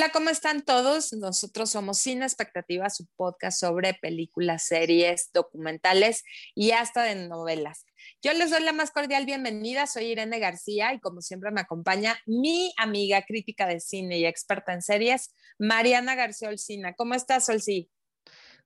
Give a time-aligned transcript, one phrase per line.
[0.00, 1.12] Hola, ¿cómo están todos?
[1.12, 6.24] Nosotros somos Sin Expectativa, su podcast sobre películas, series, documentales
[6.54, 7.84] y hasta de novelas.
[8.22, 12.18] Yo les doy la más cordial bienvenida, soy Irene García y como siempre me acompaña
[12.24, 16.94] mi amiga crítica de cine y experta en series, Mariana García Olcina.
[16.94, 17.90] ¿Cómo estás, Olcí?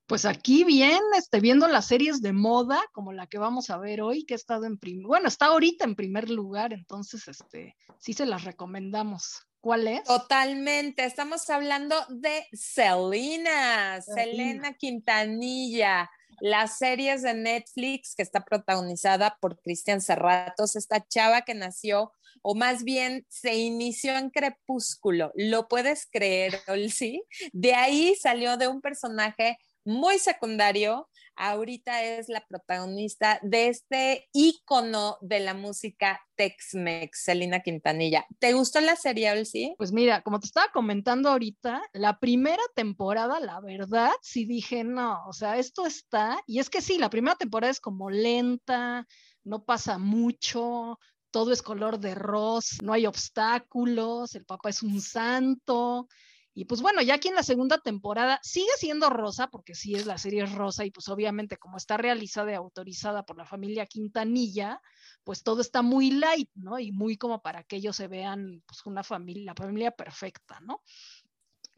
[0.07, 4.03] Pues aquí bien, este, viendo las series de moda, como la que vamos a ver
[4.03, 8.12] hoy, que ha estado en primer, bueno, está ahorita en primer lugar, entonces, este, sí
[8.12, 9.48] se las recomendamos.
[9.64, 10.04] ¿Cuál es?
[10.04, 19.59] Totalmente, estamos hablando de Selena, Selena Quintanilla, las series de Netflix que está protagonizada por
[19.63, 26.07] Cristian Serratos, esta chava que nació, o más bien se inició en Crepúsculo, ¿lo puedes
[26.12, 27.25] creer, sí?
[27.54, 35.19] De ahí salió de un personaje muy secundario, ahorita es la protagonista de este ícono
[35.21, 38.27] de la música Tex-Mex, Selena Quintanilla.
[38.39, 39.75] ¿Te gustó la serie, sí?
[39.79, 45.27] Pues mira, como te estaba comentando ahorita, la primera temporada, la verdad, sí dije, no,
[45.27, 49.07] o sea, esto está, y es que sí, la primera temporada es como lenta,
[49.45, 50.98] no pasa mucho,
[51.31, 56.09] todo es color de rosa, no hay obstáculos, el papá es un santo,
[56.55, 60.07] y pues bueno, ya aquí en la segunda temporada sigue siendo rosa, porque sí es
[60.07, 64.81] la serie rosa, y pues obviamente como está realizada y autorizada por la familia Quintanilla,
[65.25, 66.79] pues todo está muy light, ¿no?
[66.79, 70.81] Y muy como para que ellos se vean pues una familia, la familia perfecta, ¿no?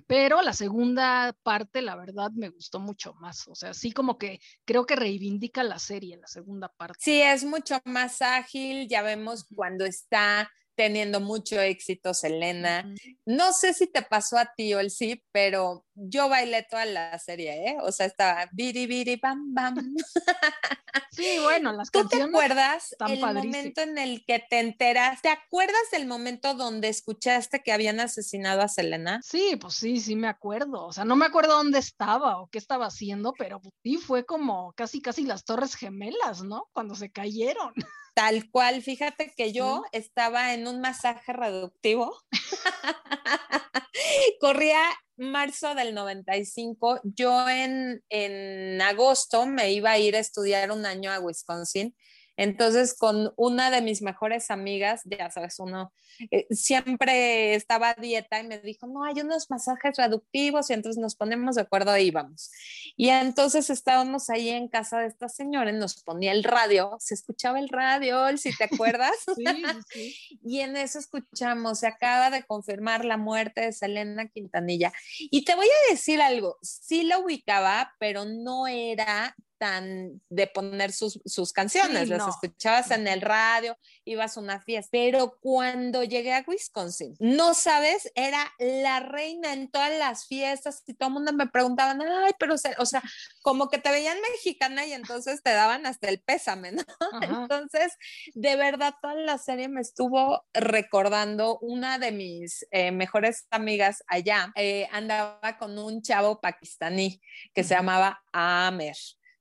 [0.06, 3.48] Pero la segunda parte, la verdad, me gustó mucho más.
[3.48, 6.98] O sea, sí como que creo que reivindica la serie, la segunda parte.
[7.00, 8.88] Sí, es mucho más ágil.
[8.88, 12.94] Ya vemos cuando está teniendo mucho éxito, Selena.
[13.24, 17.18] No sé si te pasó a ti o el sí, pero yo bailé toda la
[17.18, 17.76] serie, ¿eh?
[17.82, 19.94] O sea, estaba biri biri bam bam.
[21.16, 25.22] Sí, bueno, las ¿Tú te acuerdas el momento en el que te enteras?
[25.22, 29.20] ¿Te acuerdas del momento donde escuchaste que habían asesinado a Selena?
[29.22, 30.84] Sí, pues sí, sí me acuerdo.
[30.84, 34.74] O sea, no me acuerdo dónde estaba o qué estaba haciendo, pero sí fue como
[34.74, 36.68] casi casi las Torres Gemelas, ¿no?
[36.72, 37.72] Cuando se cayeron.
[38.16, 42.16] Tal cual, fíjate que yo estaba en un masaje reductivo.
[44.40, 44.80] Corría
[45.18, 47.02] marzo del 95.
[47.04, 51.94] Yo en, en agosto me iba a ir a estudiar un año a Wisconsin
[52.36, 55.92] entonces, con una de mis mejores amigas, ya sabes, uno
[56.30, 61.00] eh, siempre estaba a dieta y me dijo, no, hay unos masajes reductivos y entonces
[61.00, 62.50] nos ponemos de acuerdo y vamos.
[62.96, 67.14] Y entonces estábamos ahí en casa de esta señora y nos ponía el radio, se
[67.14, 69.16] escuchaba el radio, si te acuerdas.
[69.36, 69.54] sí,
[69.90, 70.38] sí.
[70.42, 74.92] y en eso escuchamos, se acaba de confirmar la muerte de Selena Quintanilla.
[75.18, 80.92] Y te voy a decir algo, sí la ubicaba, pero no era tan de poner
[80.92, 81.20] sus,
[81.52, 87.16] canciones, las escuchabas en el radio, ibas a una fiesta, pero cuando llegué a Wisconsin,
[87.18, 92.00] no sabes, era la reina en todas las fiestas y todo el mundo me preguntaban,
[92.02, 93.02] ay, pero, o sea,
[93.42, 96.82] como que te veían mexicana y entonces te daban hasta el pésame, ¿no?
[97.46, 97.96] Entonces,
[98.34, 104.52] de verdad, toda la serie me estuvo recordando una de mis eh, mejores amigas allá,
[104.56, 107.20] eh, andaba con un chavo pakistaní
[107.54, 108.96] que se llamaba Amer.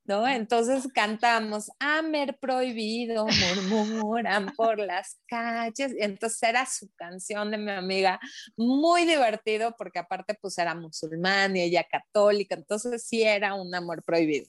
[0.05, 0.27] ¿No?
[0.27, 3.25] Entonces cantamos, Amer prohibido,
[3.69, 5.93] murmuran por las calles.
[5.99, 8.19] Entonces era su canción de mi amiga,
[8.55, 14.03] muy divertido porque aparte pues era musulmán y ella católica, entonces sí era un amor
[14.03, 14.47] prohibido.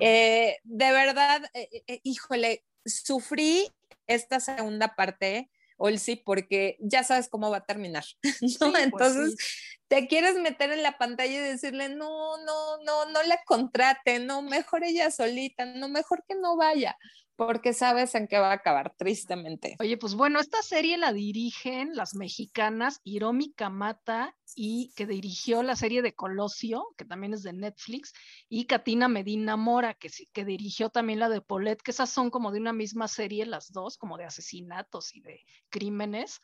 [0.00, 3.68] Eh, de verdad, eh, eh, híjole, sufrí
[4.06, 8.04] esta segunda parte Olsi, porque ya sabes cómo va a terminar,
[8.60, 8.72] ¿no?
[8.72, 9.36] Pues Entonces,
[9.88, 14.42] te quieres meter en la pantalla y decirle, no, no, no, no la contrate, no,
[14.42, 16.96] mejor ella solita, no, mejor que no vaya
[17.36, 19.76] porque sabes en qué va a acabar, tristemente.
[19.78, 25.76] Oye, pues bueno, esta serie la dirigen las mexicanas Hiromi Kamata y que dirigió la
[25.76, 28.14] serie de Colosio, que también es de Netflix,
[28.48, 32.50] y Katina Medina Mora, que, que dirigió también la de Polet, que esas son como
[32.52, 36.40] de una misma serie las dos, como de asesinatos y de crímenes.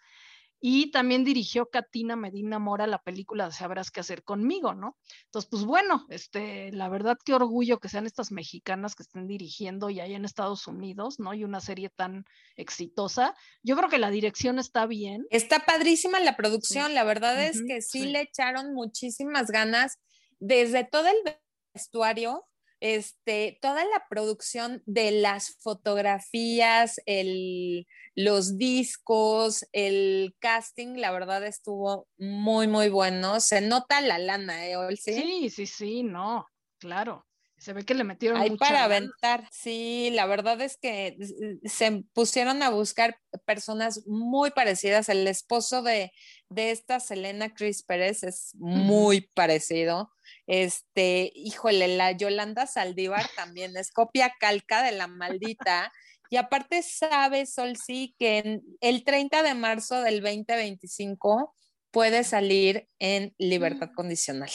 [0.64, 4.97] Y también dirigió Katina Medina Mora la película Sabrás qué hacer conmigo, ¿no?
[5.25, 9.91] Entonces, pues bueno, este, la verdad qué orgullo que sean estas mexicanas que estén dirigiendo
[9.91, 11.35] y ahí en Estados Unidos, ¿no?
[11.35, 12.25] Y una serie tan
[12.55, 13.35] exitosa.
[13.64, 15.26] Yo creo que la dirección está bien.
[15.31, 19.99] Está padrísima la producción, la verdad es que sí, le echaron muchísimas ganas
[20.38, 21.37] desde todo el
[21.75, 22.47] vestuario,
[22.82, 27.87] este, toda la producción de las fotografías, el,
[28.17, 33.38] los discos, el casting, la verdad estuvo muy, muy bueno.
[33.38, 35.14] Se nota la lana, ¿eh, Olsi?
[35.14, 36.49] Sí, sí, sí, no,
[36.79, 37.25] claro.
[37.62, 39.47] Se ve que le metieron Ahí para aventar.
[39.53, 41.17] Sí, la verdad es que
[41.62, 45.09] se pusieron a buscar personas muy parecidas.
[45.09, 46.11] El esposo de,
[46.49, 50.11] de esta Selena Cris Pérez es muy parecido.
[50.49, 55.93] Este, híjole, la Yolanda Saldívar también es copia calca de la maldita.
[56.31, 61.55] Y aparte sabe, Sol, sí, que el 30 de marzo del 2025
[61.92, 63.94] puede salir en libertad mm.
[63.94, 64.50] condicional.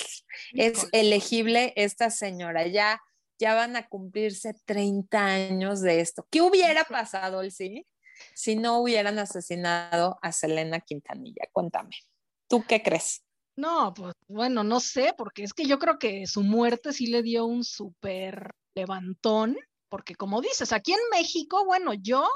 [0.53, 2.67] Es elegible esta señora.
[2.67, 2.99] Ya,
[3.39, 6.27] ya van a cumplirse 30 años de esto.
[6.29, 7.85] ¿Qué hubiera pasado, sí?
[8.33, 11.47] si no hubieran asesinado a Selena Quintanilla?
[11.51, 11.95] Cuéntame,
[12.47, 13.23] ¿tú qué crees?
[13.55, 17.23] No, pues bueno, no sé, porque es que yo creo que su muerte sí le
[17.23, 19.57] dio un súper levantón
[19.89, 22.27] porque como dices, aquí en México, bueno, yo,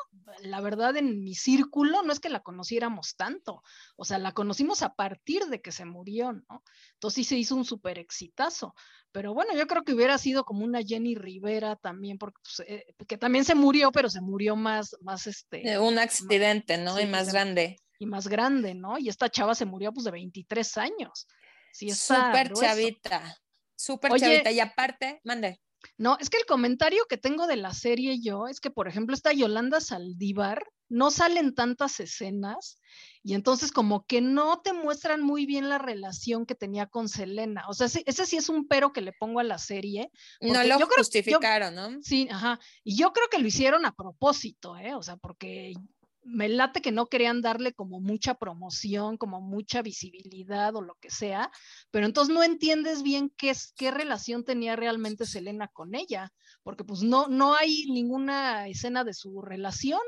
[0.42, 3.62] la verdad, en mi círculo no es que la conociéramos tanto,
[3.96, 6.64] o sea, la conocimos a partir de que se murió, ¿no?
[6.94, 8.74] Entonces sí se hizo un súper exitazo,
[9.12, 12.86] pero bueno, yo creo que hubiera sido como una Jenny Rivera también, porque pues, eh,
[13.08, 15.78] que también se murió, pero se murió más, más este...
[15.80, 17.00] un accidente, ¿no?
[17.00, 17.78] y más grande.
[18.00, 18.98] Y más grande, ¿no?
[18.98, 21.28] Y esta chava se murió pues de 23 años.
[21.72, 23.38] Sí, súper chavita,
[23.76, 25.62] súper chavita, y aparte, mande.
[25.98, 29.16] No, es que el comentario que tengo de la serie yo es que, por ejemplo,
[29.16, 32.78] esta Yolanda Saldívar no salen tantas escenas
[33.24, 37.64] y entonces como que no te muestran muy bien la relación que tenía con Selena.
[37.70, 40.12] O sea, ese, sí es un pero que le pongo a la serie.
[40.42, 42.02] No lo justificaron, ¿no?
[42.02, 42.60] Sí, ajá.
[42.84, 44.94] Y yo creo que lo hicieron a propósito, ¿eh?
[44.96, 45.74] O sea, porque
[46.24, 51.10] me late que no querían darle como mucha promoción, como mucha visibilidad o lo que
[51.10, 51.52] sea,
[51.90, 56.32] pero entonces no entiendes bien qué, es, qué relación tenía realmente Selena con ella,
[56.64, 60.02] porque pues no, no hay ninguna escena de su relación,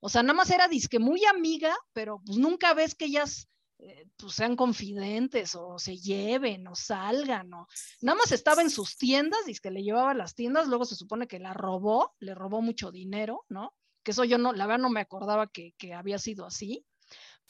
[0.00, 3.48] o sea, nada más era disque muy amiga, pero pues nunca ves que ellas
[3.78, 7.66] eh, pues sean confidentes o se lleven o salgan o
[8.00, 11.38] nada más estaba en sus tiendas, que le llevaba las tiendas, luego se supone que
[11.38, 13.74] la robó, le robó mucho dinero, ¿no?
[14.06, 16.86] Que eso yo no, la verdad no me acordaba que, había sido así,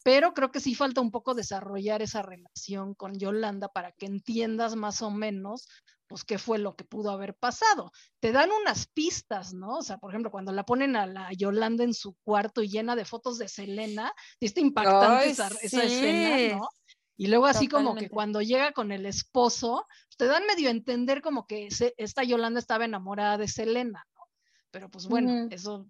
[0.03, 4.75] pero creo que sí falta un poco desarrollar esa relación con Yolanda para que entiendas
[4.75, 5.69] más o menos
[6.07, 7.91] pues qué fue lo que pudo haber pasado.
[8.21, 9.79] Te dan unas pistas, ¿no?
[9.79, 12.97] O sea, por ejemplo, cuando la ponen a la Yolanda en su cuarto y llena
[12.97, 16.69] de fotos de Selena, está impactante esa, escena, ¿no?
[17.19, 19.85] Y luego así como que cuando llega con el esposo,
[20.17, 21.69] te dan medio a entender como que
[21.99, 24.23] esta Yolanda estaba enamorada de Selena, ¿no?
[24.71, 25.87] Pero pues bueno, eso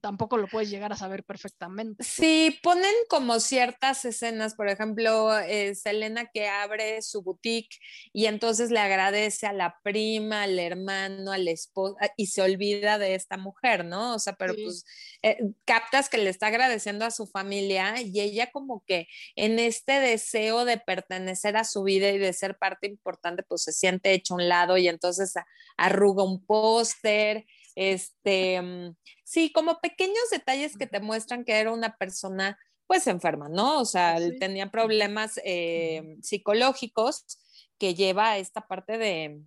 [0.00, 2.04] tampoco lo puedes llegar a saber perfectamente.
[2.04, 7.78] Sí, ponen como ciertas escenas, por ejemplo, eh, Selena que abre su boutique
[8.12, 13.14] y entonces le agradece a la prima, al hermano, al esposo y se olvida de
[13.14, 14.14] esta mujer, ¿no?
[14.14, 14.84] O sea, pero pues
[15.22, 20.00] eh, captas que le está agradeciendo a su familia y ella como que en este
[20.00, 24.34] deseo de pertenecer a su vida y de ser parte importante, pues se siente hecho
[24.34, 25.34] a un lado y entonces
[25.76, 27.46] arruga un póster
[27.76, 33.48] este, mm, sí, como pequeños detalles que te muestran que era una persona pues enferma,
[33.48, 33.80] ¿no?
[33.80, 37.24] O sea, tenía problemas eh, psicológicos
[37.78, 39.40] que lleva a esta parte de,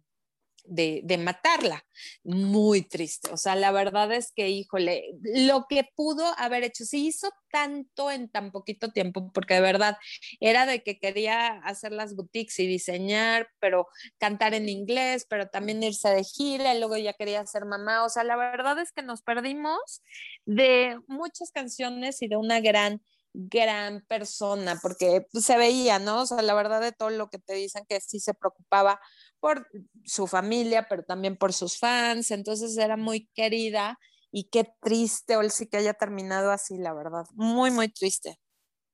[0.69, 1.83] de, matarla.
[2.23, 3.29] Muy triste.
[3.31, 8.11] O sea, la verdad es que, híjole, lo que pudo haber hecho, se hizo tanto
[8.11, 9.97] en tan poquito tiempo, porque de verdad
[10.39, 13.87] era de que quería hacer las boutiques y diseñar, pero
[14.17, 18.05] cantar en inglés, pero también irse de gira, y luego ya quería ser mamá.
[18.05, 20.01] O sea, la verdad es que nos perdimos
[20.45, 23.01] de muchas canciones y de una gran
[23.33, 26.21] gran persona, porque se veía, ¿no?
[26.21, 28.99] O sea, la verdad de todo lo que te dicen que sí se preocupaba
[29.39, 29.67] por
[30.03, 33.97] su familia, pero también por sus fans, entonces era muy querida
[34.31, 38.39] y qué triste, Olsi, que haya terminado así, la verdad, muy, muy triste.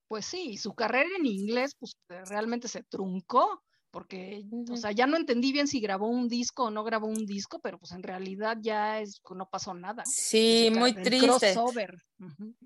[0.08, 3.62] Pues sí, su carrera en inglés, pues realmente se truncó,
[3.96, 7.25] porque, o sea, ya no entendí bien si grabó un disco o no grabó un
[7.25, 10.04] disco, pero pues en realidad ya es, no pasó nada.
[10.06, 11.16] Sí, muy triste.
[11.16, 11.98] El crossover.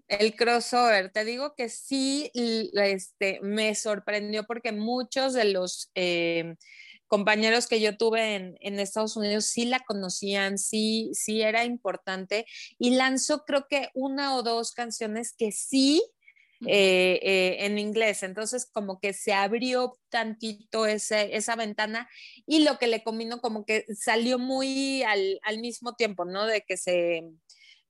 [0.08, 6.56] El crossover, te digo que sí, este, me sorprendió porque muchos de los eh,
[7.10, 12.46] compañeros que yo tuve en, en, Estados Unidos sí la conocían, sí, sí era importante
[12.78, 16.02] y lanzó creo que una o dos canciones que sí
[16.68, 18.22] eh, eh, en inglés.
[18.22, 22.10] Entonces, como que se abrió tantito ese, esa ventana
[22.46, 26.46] y lo que le combinó como que salió muy al, al, mismo tiempo, ¿no?
[26.46, 27.24] De que se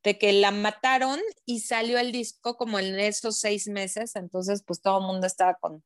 [0.04, 4.82] de que la mataron y salió el disco como en esos seis meses, entonces pues
[4.82, 5.84] todo el mundo estaba con,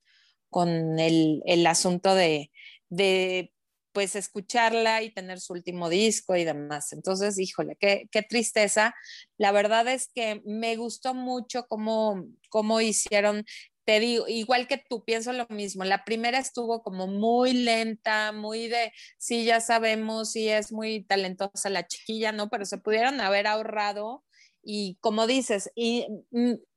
[0.50, 2.52] con el, el asunto de,
[2.96, 3.52] de
[3.94, 6.94] pues escucharla y tener su último disco y demás.
[6.94, 8.96] Entonces, híjole, qué, qué tristeza.
[9.38, 13.46] La verdad es que me gustó mucho cómo, cómo hicieron
[13.86, 15.84] te digo, igual que tú, pienso lo mismo.
[15.84, 21.70] La primera estuvo como muy lenta, muy de, sí, ya sabemos, sí es muy talentosa
[21.70, 22.50] la chiquilla, ¿no?
[22.50, 24.24] Pero se pudieron haber ahorrado
[24.64, 26.08] y, como dices, y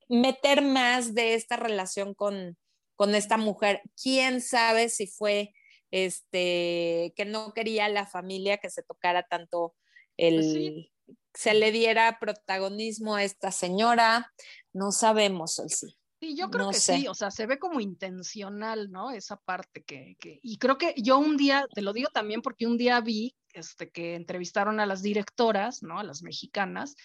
[0.09, 2.59] meter más de esta relación con,
[2.97, 3.83] con esta mujer.
[4.03, 5.55] ¿Quién sabe si fue
[5.91, 9.75] este que no quería la familia que se tocara tanto
[10.17, 14.33] el pues se le diera protagonismo a esta señora?
[14.73, 15.97] No sabemos, sí.
[16.19, 19.11] Sí, yo creo que sí, o sea, se ve como intencional, ¿no?
[19.11, 22.67] Esa parte que, que, y creo que yo un día, te lo digo también porque
[22.67, 25.99] un día vi este, que entrevistaron a las directoras, ¿no?
[25.99, 26.97] A las mexicanas,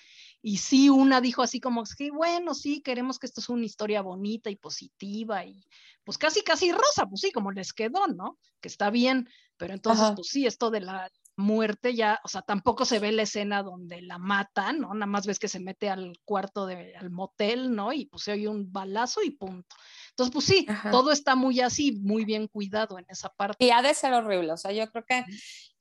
[0.42, 4.02] y sí, una dijo así como, que bueno, sí, queremos que esto es una historia
[4.02, 5.64] bonita y positiva, y
[6.04, 8.40] pues casi, casi rosa, pues sí, como les quedó, ¿no?
[8.60, 12.86] Que está bien, pero entonces, pues sí, esto de la muerte ya, o sea, tampoco
[12.86, 14.94] se ve la escena donde la matan, ¿no?
[14.94, 17.94] Nada más ves que se mete al cuarto de, al motel, ¿no?
[17.94, 19.76] Y pues se oye un balazo y punto.
[20.12, 23.64] Entonces, pues sí, todo está muy así, muy bien cuidado en esa parte.
[23.64, 25.26] Y ha de ser horrible, o sea, yo creo que,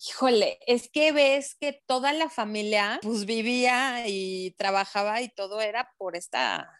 [0.08, 5.92] híjole, es que ves que toda la familia pues vivía y trabajaba y todo era
[5.98, 6.70] por esta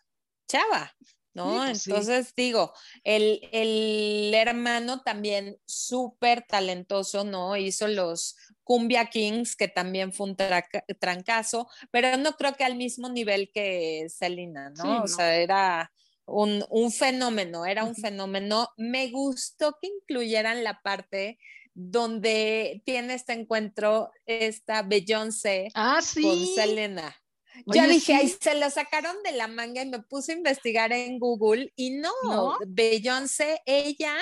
[0.49, 0.93] chava.
[1.33, 1.59] ¿no?
[1.65, 2.73] Pues Entonces digo,
[3.05, 7.57] el, el, hermano también súper talentoso, ¿no?
[7.57, 10.37] Hizo los Cumbia Kings, que también fue un
[10.99, 15.03] trancazo, pero no creo que al mismo nivel que Selena, ¿no?
[15.05, 15.93] O sea, era
[16.31, 18.69] un, un, fenómeno, era un fenómeno.
[18.77, 21.39] Me gustó que incluyeran la parte
[21.75, 27.17] donde tiene este encuentro esta Beyoncé ah, con Selena.
[27.67, 31.19] Yo dije, ahí se lo sacaron de la manga y me puse a investigar en
[31.19, 32.59] Google y no, ¿No?
[32.67, 34.15] Beyoncé, ella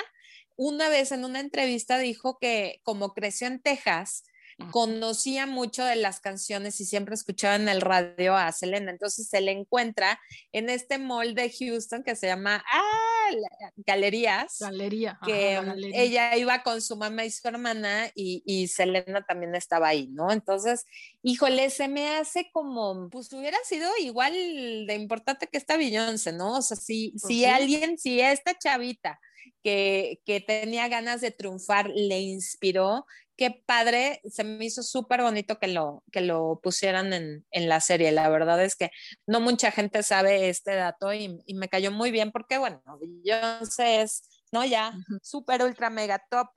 [0.55, 4.25] una vez en una entrevista dijo que como creció en Texas,
[4.71, 8.91] conocía mucho de las canciones y siempre escuchaba en el radio a Selena.
[8.91, 10.19] Entonces se le encuentra
[10.51, 13.29] en este mall de Houston que se llama ah,
[13.77, 14.57] Galerías.
[14.59, 15.19] Galería.
[15.25, 15.59] Que
[15.93, 20.31] ella iba con su mamá y su hermana y, y, Selena también estaba ahí, ¿no?
[20.31, 20.85] Entonces,
[21.23, 26.57] híjole, se me hace como, pues hubiera sido igual de importante que esta Beyoncé, ¿no?
[26.57, 29.19] O sea, si, pues si alguien, si esta chavita
[29.63, 33.05] que, que, tenía ganas de triunfar le inspiró,
[33.39, 37.79] qué padre, se me hizo súper bonito que lo, que lo pusieran en, en, la
[37.79, 38.11] serie.
[38.11, 38.91] La verdad es que
[39.25, 44.01] no mucha gente sabe este dato y, y me cayó muy bien porque, bueno, Beyoncé
[44.01, 44.65] es, ¿no?
[44.65, 44.93] Ya,
[45.23, 46.49] súper, ultra, mega top.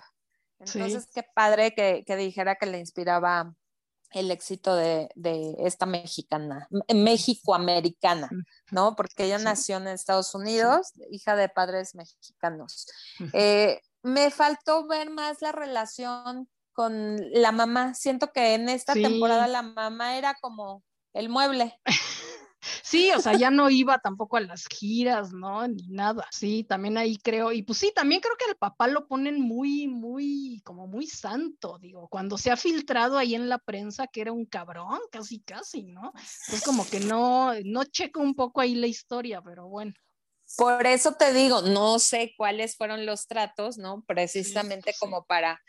[0.58, 3.54] Entonces, qué padre que, que, dijera que le inspiraba
[4.10, 8.28] el éxito de, de esta mexicana, México-americana,
[8.72, 8.96] ¿no?
[8.96, 12.88] Porque ella nació en Estados Unidos, hija de padres mexicanos.
[13.32, 17.94] Eh, me faltó ver más la relación con la mamá.
[17.94, 21.78] Siento que en esta temporada la mamá era como el mueble.
[22.82, 25.66] Sí, o sea, ya no iba tampoco a las giras, ¿no?
[25.66, 26.28] Ni nada.
[26.30, 29.88] Sí, también ahí creo, y pues sí, también creo que el papá lo ponen muy,
[29.88, 34.32] muy, como muy santo, digo, cuando se ha filtrado ahí en la prensa que era
[34.32, 36.12] un cabrón, casi, casi, ¿no?
[36.52, 39.92] Es como que no, no checo un poco ahí la historia, pero bueno.
[40.56, 44.04] Por eso te digo, no sé cuáles fueron los tratos, ¿no?
[44.06, 45.60] Precisamente como para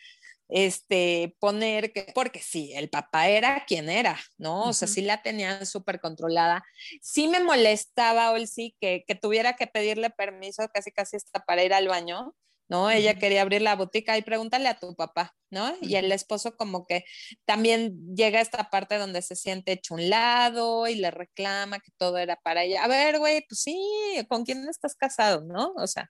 [0.55, 4.65] este, poner que, porque sí, el papá era quien era, ¿no?
[4.65, 6.63] O sea, sí la tenían súper controlada.
[7.01, 11.73] Sí me molestaba, Olsi, que, que tuviera que pedirle permiso casi casi hasta para ir
[11.73, 12.35] al baño,
[12.73, 12.89] ¿no?
[12.89, 15.75] Ella quería abrir la botica y pregúntale a tu papá, ¿no?
[15.79, 17.05] Y el esposo como que
[17.45, 21.91] también llega a esta parte donde se siente hecho un lado y le reclama que
[21.97, 22.83] todo era para ella.
[22.83, 23.79] A ver, güey, pues sí,
[24.27, 25.71] ¿con quién estás casado, no?
[25.75, 26.09] O sea,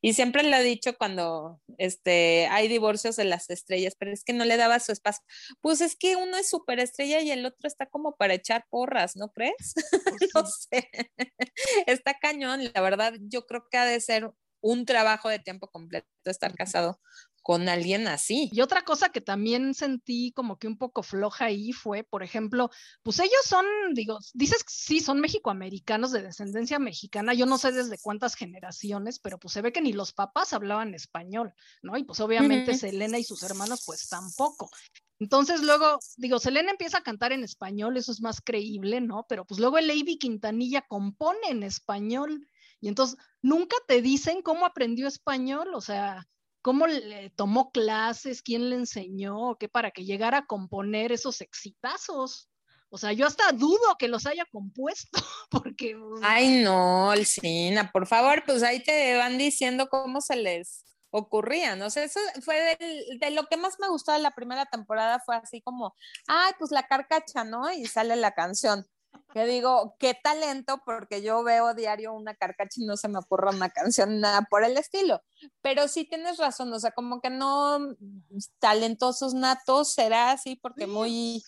[0.00, 4.32] y siempre le he dicho cuando este, hay divorcios de las estrellas, pero es que
[4.32, 5.22] no le daba su espacio.
[5.60, 9.14] Pues es que uno es súper estrella y el otro está como para echar porras,
[9.14, 9.74] ¿no crees?
[10.08, 10.88] Pues no sé.
[11.86, 16.06] está cañón, la verdad, yo creo que ha de ser un trabajo de tiempo completo
[16.24, 17.00] estar casado
[17.48, 18.50] con alguien así.
[18.52, 22.68] Y otra cosa que también sentí como que un poco floja ahí fue, por ejemplo,
[23.02, 27.72] pues ellos son, digo, dices que sí, son mexicoamericanos de descendencia mexicana, yo no sé
[27.72, 31.96] desde cuántas generaciones, pero pues se ve que ni los papás hablaban español, ¿no?
[31.96, 34.68] Y pues obviamente Selena y sus hermanos pues tampoco.
[35.18, 39.24] Entonces luego, digo, Selena empieza a cantar en español, eso es más creíble, ¿no?
[39.28, 42.46] Pero pues luego el Lady Quintanilla compone en español
[42.80, 46.26] y entonces nunca te dicen cómo aprendió español, o sea,
[46.62, 52.48] cómo le tomó clases, quién le enseñó, qué para que llegara a componer esos exitazos.
[52.90, 55.18] O sea, yo hasta dudo que los haya compuesto,
[55.50, 55.96] porque...
[55.96, 61.74] Pues, Ay, no, Alcina, por favor, pues ahí te van diciendo cómo se les ocurría,
[61.74, 61.88] ¿no?
[61.88, 62.76] sé, eso fue
[63.18, 65.94] de lo que más me gustó de la primera temporada, fue así como,
[66.26, 67.70] ay, pues la carcacha, ¿no?
[67.72, 68.86] Y sale la canción
[69.38, 73.54] que digo, qué talento, porque yo veo diario una carcacha y no se me ocurre
[73.54, 75.22] una canción, nada por el estilo.
[75.62, 77.78] Pero sí tienes razón, o sea, como que no
[78.58, 81.44] talentosos natos será así, porque muy,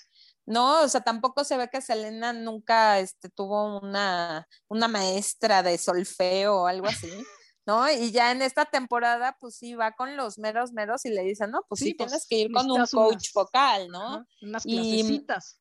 [0.46, 5.76] no, o sea, tampoco se ve que Selena nunca este, tuvo una, una maestra de
[5.76, 7.10] solfeo o algo así.
[7.66, 7.90] ¿no?
[7.90, 11.50] Y ya en esta temporada, pues sí, va con los meros meros y le dicen,
[11.50, 14.24] no, pues sí, pues, tienes que ir con un coach vocal, ¿no?
[14.42, 15.60] Unas clasecitas.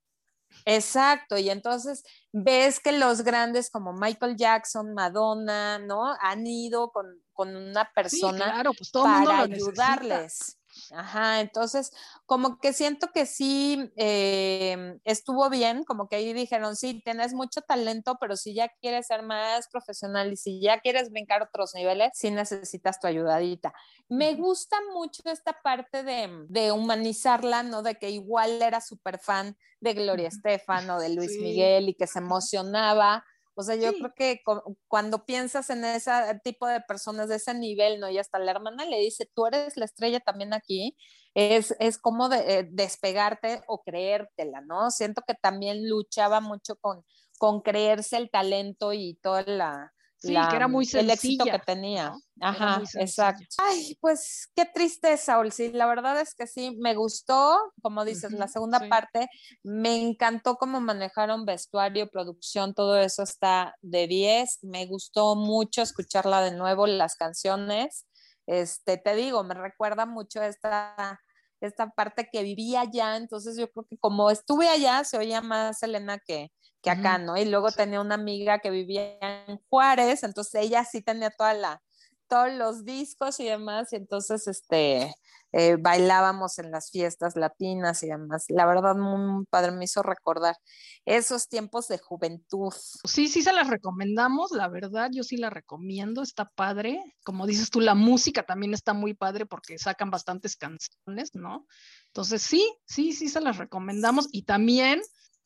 [0.66, 6.14] Exacto, y entonces ves que los grandes como Michael Jackson, Madonna, ¿no?
[6.22, 10.59] Han ido con, con una Sí, persona claro, pues todo el mundo para ayudarles.
[10.92, 11.92] Ajá, entonces
[12.26, 17.62] como que siento que sí eh, estuvo bien, como que ahí dijeron, sí, tienes mucho
[17.62, 22.10] talento, pero si ya quieres ser más profesional y si ya quieres brincar otros niveles,
[22.14, 23.74] sí necesitas tu ayudadita.
[24.08, 27.84] Me gusta mucho esta parte de, de humanizarla, ¿no?
[27.84, 30.28] De que igual era súper fan de Gloria.
[30.30, 31.42] Estefan o de Luis Sí.
[31.42, 33.24] Miguel y que se emocionaba.
[33.60, 34.00] O sea, yo Sí.
[34.00, 36.12] creo que cu- cuando piensas en ese
[36.44, 38.10] tipo de personas de ese nivel, ¿no?
[38.10, 40.96] Y hasta la hermana le dice, tú eres la estrella también aquí,
[41.34, 44.92] es, es como de, eh, despegarte o creértela, ¿no?
[44.92, 47.04] Siento que también luchaba mucho con,
[47.38, 49.94] con creerse el talento y toda la...
[50.20, 52.14] Sí, la- que era muy el éxito que sencilla, tenía.
[52.42, 53.04] Ajá, sencilla.
[53.04, 53.56] exacto.
[53.58, 58.48] Ay, pues qué tristeza, sí La verdad es que sí, me gustó, como dices, la
[58.48, 58.90] segunda sí.
[58.90, 59.28] parte,
[59.64, 64.60] me encantó cómo manejaron vestuario, producción, todo eso está de 10.
[64.64, 68.06] Me gustó mucho escucharla de nuevo, las canciones.
[68.46, 71.20] Este, te digo, me recuerda mucho esta,
[71.62, 75.80] esta parte que vivía allá, entonces yo creo que como estuve allá, se oía más
[75.80, 77.38] Selena que, que acá, ¿no?
[77.38, 79.18] Y luego tenía una amiga que vivía
[79.48, 81.82] en Juárez, entonces ella sí tenía toda la,
[82.28, 85.14] todos los discos y demás, y entonces este,
[85.52, 88.46] eh, bailábamos en las fiestas latinas y demás.
[88.50, 90.56] La verdad, muy, muy padre, me hizo recordar
[91.06, 92.72] esos tiempos de juventud.
[93.04, 97.02] Sí, sí se las recomendamos, la verdad, yo sí la recomiendo, está padre.
[97.24, 101.66] Como dices tú, la música también está muy padre porque sacan bastantes canciones, ¿no?
[102.08, 105.02] Entonces sí, sí, sí se las recomendamos y también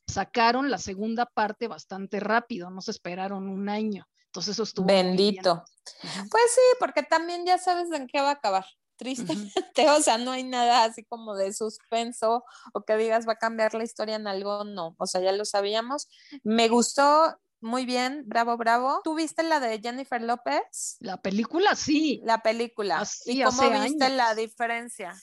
[0.08, 4.08] sacaron la segunda parte bastante rápido, no se esperaron un año.
[4.28, 4.88] Entonces eso estuvo.
[4.88, 5.64] Bendito.
[6.02, 8.66] Pues sí, porque también ya sabes en qué va a acabar.
[8.96, 13.38] Tristemente, o sea, no hay nada así como de suspenso o que digas va a
[13.38, 14.96] cambiar la historia en algo, no.
[14.98, 16.10] O sea, ya lo sabíamos.
[16.44, 19.02] Me gustó muy bien, bravo, bravo.
[19.04, 20.98] ¿Tú viste la de Jennifer López?
[21.00, 23.00] La película sí, La película.
[23.00, 25.16] Ah, sí, ¿Y cómo viste la diferencia?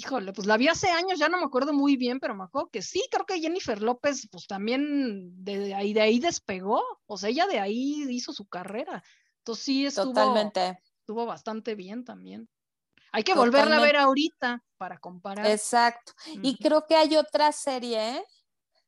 [0.00, 2.70] Híjole, pues la vi hace años, ya no me acuerdo muy bien, pero me acuerdo
[2.70, 7.28] que sí, creo que Jennifer López, pues también de ahí, de ahí despegó, o sea,
[7.28, 9.02] ella de ahí hizo su carrera.
[9.38, 10.82] Entonces sí estuvo, Totalmente.
[11.00, 12.48] estuvo bastante bien también.
[13.12, 15.46] Hay que volverla a ver ahorita para comparar.
[15.46, 16.12] Exacto.
[16.42, 18.24] Y creo que hay otra serie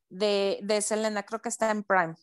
[0.09, 2.15] de, de Selena, creo que está en Prime.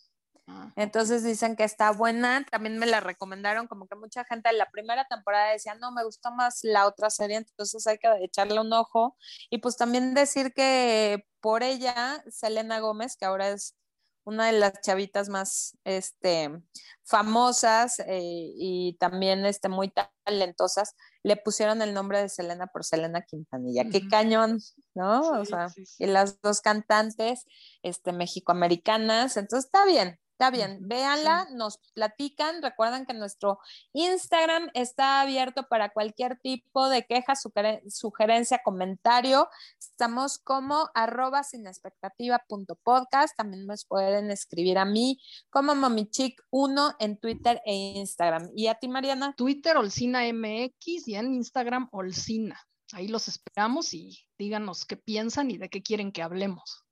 [0.76, 4.70] Entonces dicen que está buena, también me la recomendaron, como que mucha gente en la
[4.70, 8.72] primera temporada decía, no, me gustó más la otra serie, entonces hay que echarle un
[8.74, 9.18] ojo.
[9.50, 13.76] Y pues también decir que por ella, Selena Gómez, que ahora es
[14.24, 16.62] una de las chavitas más este,
[17.04, 19.92] famosas eh, y también este, muy
[20.24, 23.86] talentosas, le pusieron el nombre de Selena por Selena Quintanilla.
[23.92, 24.60] Qué cañón,
[24.94, 25.22] ¿no?
[25.22, 26.04] o sea, sí, sí.
[26.04, 27.46] y las dos cantantes
[27.82, 30.20] este, mexicoamericanas, entonces está bien.
[30.40, 32.62] Está bien, véanla, nos platican.
[32.62, 33.60] Recuerden que nuestro
[33.92, 39.50] Instagram está abierto para cualquier tipo de queja, sugeren- sugerencia, comentario.
[39.78, 43.36] Estamos como arroba sin expectativa punto podcast.
[43.36, 48.50] También nos pueden escribir a mí como mamichic1 en Twitter e Instagram.
[48.56, 49.34] ¿Y a ti, Mariana?
[49.36, 52.58] Twitter Olcina MX y en Instagram Olcina.
[52.94, 56.86] Ahí los esperamos y díganos qué piensan y de qué quieren que hablemos.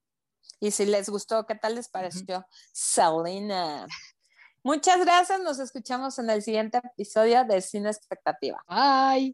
[0.60, 2.46] Y si les gustó, ¿qué tal les pareció?
[2.74, 3.86] Selena.
[4.64, 5.40] Muchas gracias.
[5.40, 8.62] Nos escuchamos en el siguiente episodio de Sin Expectativa.
[8.68, 9.26] Bye.